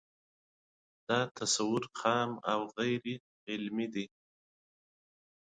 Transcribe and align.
دا 1.07 1.19
تصور 1.37 1.81
خام 1.99 2.31
او 2.53 2.59
غیر 2.77 3.03
علمي 3.49 3.87
دی 3.93 4.05